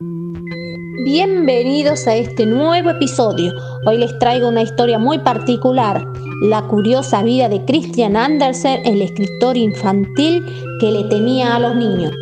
Bienvenidos 0.00 2.06
a 2.06 2.14
este 2.14 2.46
nuevo 2.46 2.90
episodio. 2.90 3.52
Hoy 3.84 3.98
les 3.98 4.16
traigo 4.20 4.46
una 4.46 4.62
historia 4.62 4.96
muy 4.96 5.18
particular, 5.18 6.06
la 6.40 6.62
curiosa 6.68 7.24
vida 7.24 7.48
de 7.48 7.64
Christian 7.64 8.16
Andersen, 8.16 8.86
el 8.86 9.02
escritor 9.02 9.56
infantil 9.56 10.46
que 10.78 10.92
le 10.92 11.02
temía 11.08 11.56
a 11.56 11.58
los 11.58 11.74
niños. 11.74 12.12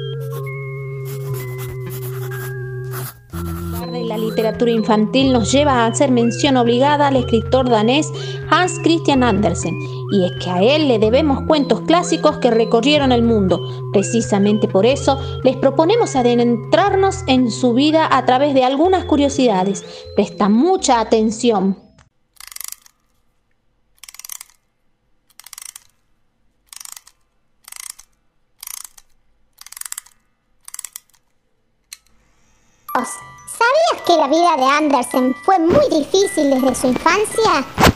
La 4.07 4.17
literatura 4.17 4.71
infantil 4.71 5.35
nos 5.35 5.53
lleva 5.53 5.73
a 5.73 5.87
hacer 5.87 6.11
mención 6.11 6.57
obligada 6.57 7.09
al 7.09 7.17
escritor 7.17 7.69
danés 7.69 8.11
Hans 8.49 8.79
Christian 8.83 9.23
Andersen, 9.23 9.75
y 10.13 10.25
es 10.25 10.33
que 10.43 10.51
a 10.51 10.63
él 10.63 10.89
le 10.89 10.99
debemos 10.99 11.43
cuentos 11.47 11.83
clásicos 11.83 12.39
que 12.39 12.51
recorrieron 12.51 13.13
el 13.13 13.23
mundo. 13.23 13.61
Precisamente 13.93 14.69
por 14.69 14.87
eso 14.87 15.19
les 15.43 15.57
proponemos 15.57 16.17
adentrarnos 16.17 17.25
en 17.27 17.51
su 17.51 17.75
vida 17.75 18.09
a 18.11 18.25
través 18.25 18.55
de 18.55 18.65
algunas 18.65 19.05
curiosidades. 19.05 19.85
Presta 20.15 20.49
mucha 20.49 21.01
atención. 21.01 21.87
¿Sabías 32.95 34.07
que 34.07 34.17
la 34.17 34.27
vida 34.29 34.57
de 34.57 34.65
Andersen 34.65 35.35
fue 35.45 35.59
muy 35.59 35.89
difícil 35.91 36.51
desde 36.51 36.75
su 36.75 36.87
infancia? 36.89 37.96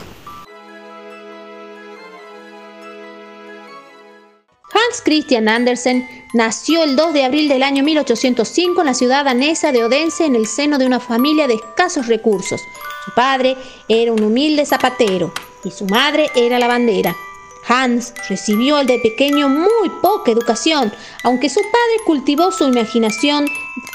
Hans 4.91 5.01
Christian 5.03 5.47
Andersen 5.47 6.05
nació 6.33 6.83
el 6.83 6.97
2 6.97 7.13
de 7.13 7.23
abril 7.23 7.47
del 7.47 7.63
año 7.63 7.81
1805 7.81 8.81
en 8.81 8.87
la 8.87 8.93
ciudad 8.93 9.23
danesa 9.23 9.71
de 9.71 9.85
Odense 9.85 10.25
en 10.25 10.35
el 10.35 10.45
seno 10.47 10.77
de 10.77 10.85
una 10.85 10.99
familia 10.99 11.47
de 11.47 11.53
escasos 11.53 12.07
recursos. 12.07 12.61
Su 13.05 13.13
padre 13.13 13.55
era 13.87 14.11
un 14.11 14.21
humilde 14.21 14.65
zapatero 14.65 15.31
y 15.63 15.71
su 15.71 15.85
madre 15.85 16.29
era 16.35 16.59
lavandera. 16.59 17.15
Hans 17.69 18.13
recibió 18.27 18.83
de 18.83 18.99
pequeño 18.99 19.47
muy 19.47 19.89
poca 20.01 20.31
educación, 20.31 20.91
aunque 21.23 21.49
su 21.49 21.61
padre 21.61 22.05
cultivó 22.05 22.51
su 22.51 22.67
imaginación 22.67 23.45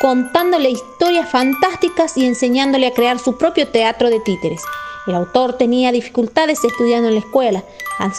contándole 0.01 0.71
historias 0.71 1.31
fantásticas 1.31 2.17
y 2.17 2.25
enseñándole 2.25 2.87
a 2.87 2.95
crear 2.95 3.19
su 3.19 3.37
propio 3.37 3.69
teatro 3.69 4.09
de 4.09 4.21
títeres. 4.21 4.63
El 5.07 5.15
autor 5.15 5.59
tenía 5.59 5.93
dificultades 5.93 6.65
estudiando 6.65 7.09
en 7.09 7.15
la 7.17 7.21
escuela. 7.21 7.65
Hans, 7.99 8.19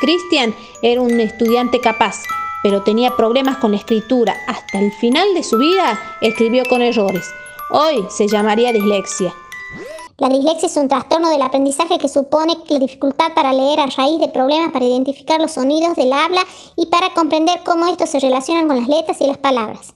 Christian 0.00 0.54
era 0.82 1.00
un 1.00 1.20
estudiante 1.20 1.80
capaz, 1.80 2.22
pero 2.62 2.82
tenía 2.82 3.16
problemas 3.16 3.58
con 3.58 3.70
la 3.70 3.78
escritura. 3.78 4.36
Hasta 4.46 4.80
el 4.80 4.92
final 4.92 5.34
de 5.34 5.42
su 5.42 5.56
vida 5.58 5.98
escribió 6.20 6.64
con 6.68 6.82
errores. 6.82 7.24
Hoy 7.70 8.04
se 8.10 8.28
llamaría 8.28 8.72
dislexia. 8.72 9.32
La 10.18 10.28
dislexia 10.28 10.66
es 10.66 10.76
un 10.76 10.88
trastorno 10.88 11.28
del 11.28 11.42
aprendizaje 11.42 11.98
que 11.98 12.08
supone 12.08 12.56
la 12.68 12.78
dificultad 12.78 13.34
para 13.34 13.52
leer 13.52 13.80
a 13.80 13.86
raíz 13.86 14.18
de 14.18 14.28
problemas 14.28 14.72
para 14.72 14.84
identificar 14.84 15.40
los 15.40 15.52
sonidos 15.52 15.94
del 15.94 16.12
habla 16.12 16.42
y 16.74 16.86
para 16.86 17.12
comprender 17.12 17.60
cómo 17.64 17.86
estos 17.86 18.10
se 18.10 18.20
relacionan 18.20 18.66
con 18.66 18.78
las 18.78 18.88
letras 18.88 19.20
y 19.20 19.26
las 19.26 19.38
palabras. 19.38 19.94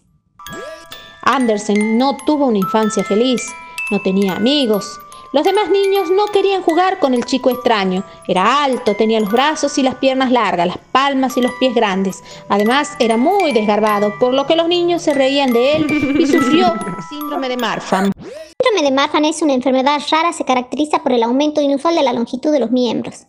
Andersen 1.22 1.96
no 1.96 2.16
tuvo 2.26 2.46
una 2.46 2.58
infancia 2.58 3.02
feliz, 3.02 3.42
no 3.90 4.00
tenía 4.02 4.34
amigos. 4.34 4.98
Los 5.32 5.44
demás 5.44 5.70
niños 5.70 6.10
no 6.10 6.26
querían 6.26 6.62
jugar 6.62 6.98
con 6.98 7.14
el 7.14 7.24
chico 7.24 7.50
extraño. 7.50 8.02
Era 8.26 8.64
alto, 8.64 8.96
tenía 8.96 9.20
los 9.20 9.30
brazos 9.30 9.78
y 9.78 9.82
las 9.82 9.94
piernas 9.94 10.32
largas, 10.32 10.66
las 10.66 10.78
palmas 10.90 11.36
y 11.36 11.40
los 11.40 11.52
pies 11.60 11.72
grandes. 11.72 12.24
Además, 12.48 12.96
era 12.98 13.16
muy 13.16 13.52
desgarbado, 13.52 14.12
por 14.18 14.34
lo 14.34 14.48
que 14.48 14.56
los 14.56 14.66
niños 14.66 15.02
se 15.02 15.14
reían 15.14 15.52
de 15.52 15.76
él 15.76 16.16
y 16.18 16.26
sufrió 16.26 16.74
síndrome 17.08 17.48
de 17.48 17.56
Marfan. 17.56 18.10
El 18.16 18.24
síndrome 18.24 18.90
de 18.90 18.90
Marfan 18.90 19.24
es 19.24 19.40
una 19.40 19.54
enfermedad 19.54 20.00
rara, 20.10 20.32
se 20.32 20.44
caracteriza 20.44 21.00
por 21.04 21.12
el 21.12 21.22
aumento 21.22 21.60
inusual 21.60 21.94
de 21.94 22.02
la 22.02 22.12
longitud 22.12 22.50
de 22.50 22.58
los 22.58 22.72
miembros. 22.72 23.26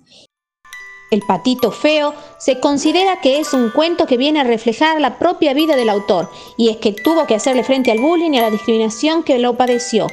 El 1.11 1.21
patito 1.21 1.71
feo 1.71 2.15
se 2.39 2.59
considera 2.59 3.19
que 3.21 3.39
es 3.39 3.53
un 3.53 3.69
cuento 3.69 4.07
que 4.07 4.17
viene 4.17 4.39
a 4.39 4.43
reflejar 4.43 4.99
la 4.99 5.19
propia 5.19 5.53
vida 5.53 5.75
del 5.75 5.89
autor, 5.89 6.31
y 6.57 6.69
es 6.69 6.77
que 6.77 6.93
tuvo 6.93 7.27
que 7.27 7.35
hacerle 7.35 7.63
frente 7.63 7.91
al 7.91 7.99
bullying 7.99 8.31
y 8.31 8.39
a 8.39 8.43
la 8.43 8.49
discriminación 8.49 9.21
que 9.21 9.37
lo 9.37 9.55
padeció. 9.55 10.07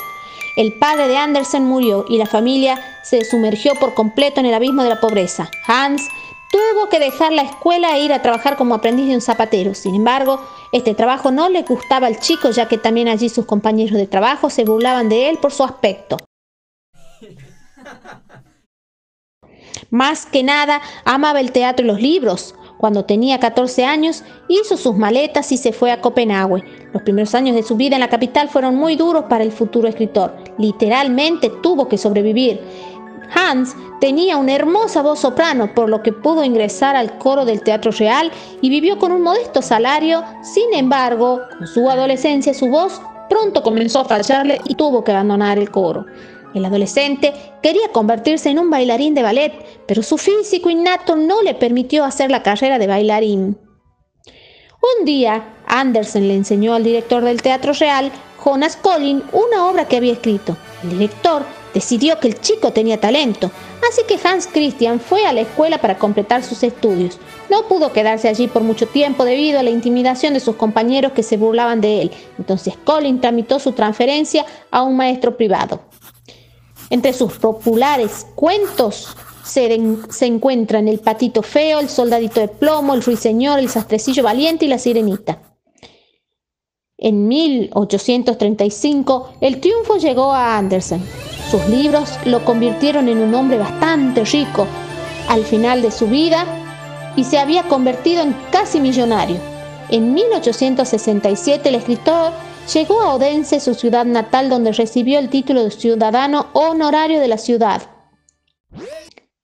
El 0.58 0.72
padre 0.72 1.06
de 1.06 1.16
Andersen 1.16 1.62
murió 1.62 2.04
y 2.08 2.18
la 2.18 2.26
familia 2.26 2.80
se 3.04 3.24
sumergió 3.24 3.76
por 3.76 3.94
completo 3.94 4.40
en 4.40 4.46
el 4.46 4.54
abismo 4.54 4.82
de 4.82 4.88
la 4.88 4.98
pobreza. 4.98 5.48
Hans 5.68 6.02
tuvo 6.50 6.88
que 6.88 6.98
dejar 6.98 7.30
la 7.30 7.42
escuela 7.42 7.96
e 7.96 8.00
ir 8.00 8.12
a 8.12 8.22
trabajar 8.22 8.56
como 8.56 8.74
aprendiz 8.74 9.06
de 9.06 9.14
un 9.14 9.20
zapatero. 9.20 9.72
Sin 9.74 9.94
embargo, 9.94 10.40
este 10.72 10.96
trabajo 10.96 11.30
no 11.30 11.48
le 11.48 11.62
gustaba 11.62 12.08
al 12.08 12.18
chico, 12.18 12.50
ya 12.50 12.66
que 12.66 12.76
también 12.76 13.06
allí 13.06 13.28
sus 13.28 13.46
compañeros 13.46 13.96
de 13.96 14.08
trabajo 14.08 14.50
se 14.50 14.64
burlaban 14.64 15.08
de 15.08 15.28
él 15.28 15.38
por 15.38 15.52
su 15.52 15.62
aspecto. 15.62 16.16
Más 19.90 20.26
que 20.26 20.42
nada, 20.42 20.82
amaba 21.04 21.38
el 21.38 21.52
teatro 21.52 21.84
y 21.84 21.88
los 21.88 22.00
libros. 22.00 22.56
Cuando 22.78 23.04
tenía 23.04 23.40
14 23.40 23.84
años, 23.84 24.22
hizo 24.48 24.76
sus 24.76 24.96
maletas 24.96 25.50
y 25.50 25.56
se 25.56 25.72
fue 25.72 25.90
a 25.90 26.00
Copenhague. 26.00 26.62
Los 26.92 27.02
primeros 27.02 27.34
años 27.34 27.56
de 27.56 27.64
su 27.64 27.76
vida 27.76 27.96
en 27.96 28.00
la 28.00 28.08
capital 28.08 28.48
fueron 28.48 28.76
muy 28.76 28.94
duros 28.94 29.24
para 29.28 29.42
el 29.44 29.50
futuro 29.50 29.88
escritor. 29.88 30.34
Literalmente 30.58 31.50
tuvo 31.60 31.88
que 31.88 31.98
sobrevivir. 31.98 32.60
Hans 33.34 33.74
tenía 34.00 34.36
una 34.36 34.54
hermosa 34.54 35.02
voz 35.02 35.18
soprano, 35.18 35.74
por 35.74 35.88
lo 35.88 36.02
que 36.02 36.12
pudo 36.12 36.44
ingresar 36.44 36.96
al 36.96 37.18
coro 37.18 37.44
del 37.44 37.62
Teatro 37.62 37.90
Real 37.90 38.30
y 38.62 38.70
vivió 38.70 38.98
con 38.98 39.12
un 39.12 39.22
modesto 39.22 39.60
salario. 39.60 40.22
Sin 40.42 40.72
embargo, 40.72 41.40
con 41.58 41.66
su 41.66 41.90
adolescencia 41.90 42.54
su 42.54 42.68
voz 42.68 43.00
pronto 43.28 43.62
comenzó 43.62 44.00
a 44.00 44.04
fallarle 44.04 44.60
y 44.64 44.76
tuvo 44.76 45.04
que 45.04 45.12
abandonar 45.12 45.58
el 45.58 45.70
coro. 45.70 46.06
El 46.54 46.64
adolescente 46.64 47.32
quería 47.62 47.88
convertirse 47.92 48.50
en 48.50 48.58
un 48.58 48.70
bailarín 48.70 49.14
de 49.14 49.22
ballet, 49.22 49.52
pero 49.86 50.02
su 50.02 50.18
físico 50.18 50.70
innato 50.70 51.16
no 51.16 51.42
le 51.42 51.54
permitió 51.54 52.04
hacer 52.04 52.30
la 52.30 52.42
carrera 52.42 52.78
de 52.78 52.86
bailarín. 52.86 53.58
Un 54.98 55.04
día, 55.04 55.56
Andersen 55.66 56.28
le 56.28 56.34
enseñó 56.34 56.74
al 56.74 56.84
director 56.84 57.22
del 57.22 57.42
Teatro 57.42 57.72
Real, 57.72 58.10
Jonas 58.42 58.76
Collin, 58.76 59.22
una 59.32 59.66
obra 59.68 59.86
que 59.86 59.96
había 59.96 60.12
escrito. 60.12 60.56
El 60.82 60.90
director 60.90 61.44
decidió 61.74 62.18
que 62.20 62.28
el 62.28 62.40
chico 62.40 62.72
tenía 62.72 63.00
talento, 63.00 63.50
así 63.88 64.02
que 64.06 64.18
Hans 64.26 64.46
Christian 64.46 65.00
fue 65.00 65.26
a 65.26 65.32
la 65.32 65.42
escuela 65.42 65.78
para 65.78 65.98
completar 65.98 66.42
sus 66.42 66.62
estudios. 66.62 67.18
No 67.50 67.66
pudo 67.66 67.92
quedarse 67.92 68.28
allí 68.28 68.46
por 68.46 68.62
mucho 68.62 68.86
tiempo 68.86 69.24
debido 69.24 69.58
a 69.58 69.62
la 69.62 69.70
intimidación 69.70 70.32
de 70.34 70.40
sus 70.40 70.56
compañeros 70.56 71.12
que 71.12 71.22
se 71.22 71.36
burlaban 71.36 71.80
de 71.80 72.02
él. 72.02 72.10
Entonces 72.38 72.74
Collin 72.84 73.20
tramitó 73.20 73.58
su 73.58 73.72
transferencia 73.72 74.46
a 74.70 74.82
un 74.82 74.96
maestro 74.96 75.36
privado. 75.36 75.80
Entre 76.90 77.12
sus 77.12 77.34
populares 77.34 78.26
cuentos 78.34 79.14
se, 79.44 80.26
encuentran 80.26 80.88
El 80.88 81.00
patito 81.00 81.42
feo, 81.42 81.80
El 81.80 81.88
soldadito 81.88 82.40
de 82.40 82.48
plomo, 82.48 82.94
El 82.94 83.02
ruiseñor, 83.02 83.58
El 83.58 83.68
sastrecillo 83.68 84.22
valiente 84.22 84.64
y 84.64 84.68
La 84.68 84.78
sirenita. 84.78 85.42
En 86.96 87.28
1835 87.28 89.34
el 89.40 89.60
triunfo 89.60 89.96
llegó 89.96 90.32
a 90.32 90.56
Andersen. 90.56 91.02
Sus 91.50 91.66
libros 91.68 92.10
lo 92.24 92.44
convirtieron 92.44 93.08
en 93.08 93.18
un 93.18 93.34
hombre 93.34 93.58
bastante 93.58 94.24
rico 94.24 94.66
al 95.28 95.44
final 95.44 95.82
de 95.82 95.90
su 95.90 96.08
vida 96.08 96.46
y 97.16 97.24
se 97.24 97.38
había 97.38 97.64
convertido 97.64 98.22
en 98.22 98.34
casi 98.50 98.80
millonario. 98.80 99.36
En 99.90 100.12
1867 100.12 101.68
el 101.68 101.74
escritor 101.76 102.32
llegó 102.72 103.00
a 103.00 103.14
Odense, 103.14 103.60
su 103.60 103.74
ciudad 103.74 104.04
natal, 104.04 104.48
donde 104.48 104.72
recibió 104.72 105.18
el 105.18 105.30
título 105.30 105.64
de 105.64 105.70
ciudadano 105.70 106.48
honorario 106.52 107.20
de 107.20 107.28
la 107.28 107.38
ciudad. 107.38 107.82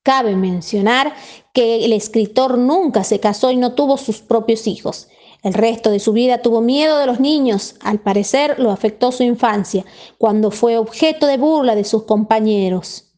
Cabe 0.03 0.37
mencionar 0.37 1.15
que 1.55 1.85
el 1.85 1.93
escritor 1.93 2.59
nunca 2.59 3.05
se 3.05 3.21
casó 3.21 3.51
y 3.51 3.57
no 3.57 3.73
tuvo 3.73 3.97
sus 3.97 4.21
propios 4.21 4.67
hijos. 4.67 5.09
El 5.43 5.55
resto 5.55 5.91
de 5.91 6.01
su 6.01 6.13
vida 6.13 6.43
tuvo 6.43 6.61
miedo 6.61 6.99
de 6.99 7.07
los 7.07 7.21
niños. 7.21 7.77
Al 7.81 8.01
parecer 8.01 8.59
lo 8.59 8.71
afectó 8.71 9.13
su 9.13 9.23
infancia, 9.23 9.85
cuando 10.19 10.51
fue 10.51 10.77
objeto 10.77 11.27
de 11.27 11.39
burla 11.39 11.75
de 11.75 11.85
sus 11.85 12.05
compañeros. 12.05 13.13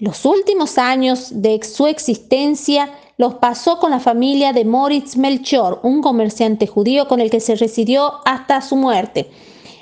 Los 0.00 0.24
últimos 0.24 0.78
años 0.78 1.42
de 1.42 1.60
su 1.64 1.88
existencia 1.88 2.88
los 3.18 3.34
pasó 3.34 3.80
con 3.80 3.90
la 3.90 3.98
familia 3.98 4.52
de 4.52 4.64
Moritz 4.64 5.16
Melchior, 5.16 5.80
un 5.82 6.02
comerciante 6.02 6.68
judío 6.68 7.08
con 7.08 7.20
el 7.20 7.30
que 7.30 7.40
se 7.40 7.56
residió 7.56 8.20
hasta 8.24 8.62
su 8.62 8.76
muerte. 8.76 9.28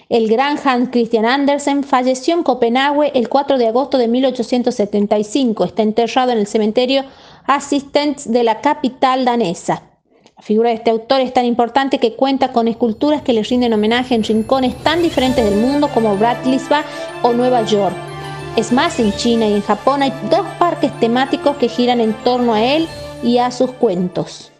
El 0.08 0.26
gran 0.28 0.58
Hans 0.64 0.88
Christian 0.90 1.26
Andersen 1.26 1.84
falleció 1.84 2.34
en 2.34 2.42
Copenhague 2.42 3.12
el 3.14 3.28
4 3.28 3.58
de 3.58 3.66
agosto 3.66 3.98
de 3.98 4.08
1875. 4.08 5.64
Está 5.64 5.82
enterrado 5.82 6.32
en 6.32 6.38
el 6.38 6.46
cementerio 6.46 7.04
Assistens 7.46 8.32
de 8.32 8.42
la 8.42 8.62
capital 8.62 9.26
danesa. 9.26 9.82
La 10.34 10.42
figura 10.42 10.70
de 10.70 10.76
este 10.76 10.90
autor 10.90 11.20
es 11.20 11.34
tan 11.34 11.44
importante 11.44 11.98
que 11.98 12.14
cuenta 12.14 12.52
con 12.52 12.68
esculturas 12.68 13.20
que 13.20 13.34
le 13.34 13.42
rinden 13.42 13.74
homenaje 13.74 14.14
en 14.14 14.24
rincones 14.24 14.74
tan 14.82 15.02
diferentes 15.02 15.44
del 15.44 15.60
mundo 15.60 15.88
como 15.92 16.16
Bratislava 16.16 16.86
o 17.22 17.34
Nueva 17.34 17.62
York. 17.64 17.94
Es 18.56 18.72
más, 18.72 18.98
en 18.98 19.12
China 19.12 19.46
y 19.46 19.52
en 19.52 19.62
Japón 19.62 20.02
hay 20.02 20.12
dos 20.30 20.46
parques 20.58 20.98
temáticos 21.00 21.56
que 21.58 21.68
giran 21.68 22.00
en 22.00 22.14
torno 22.24 22.54
a 22.54 22.64
él 22.64 22.88
y 23.22 23.38
a 23.38 23.50
sus 23.50 23.72
cuentos. 23.72 24.52